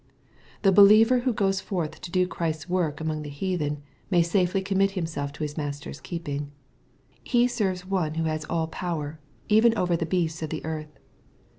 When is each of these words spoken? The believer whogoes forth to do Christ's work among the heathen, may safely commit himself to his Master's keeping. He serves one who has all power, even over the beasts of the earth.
The 0.63 0.71
believer 0.71 1.19
whogoes 1.19 1.61
forth 1.61 2.01
to 2.01 2.09
do 2.09 2.25
Christ's 2.25 2.67
work 2.67 2.99
among 2.99 3.21
the 3.21 3.29
heathen, 3.29 3.83
may 4.09 4.23
safely 4.23 4.63
commit 4.63 4.93
himself 4.97 5.31
to 5.33 5.43
his 5.43 5.57
Master's 5.57 6.01
keeping. 6.01 6.51
He 7.23 7.47
serves 7.47 7.85
one 7.85 8.15
who 8.15 8.23
has 8.23 8.43
all 8.45 8.65
power, 8.65 9.19
even 9.47 9.77
over 9.77 9.95
the 9.95 10.07
beasts 10.09 10.41
of 10.41 10.49
the 10.49 10.65
earth. 10.65 10.97